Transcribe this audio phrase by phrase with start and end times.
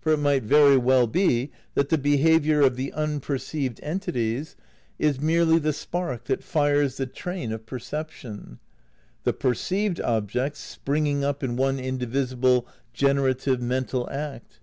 [0.00, 4.54] For it might very weU be that the behaviour of the unperceived entities
[4.96, 8.60] is merely the spark that fires the train of perception;
[9.24, 14.60] the perceived objects springing up in one indivisible gene rative mental act.